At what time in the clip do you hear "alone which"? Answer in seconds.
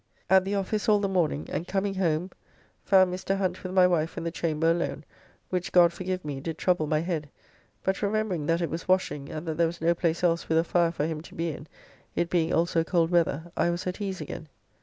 4.71-5.71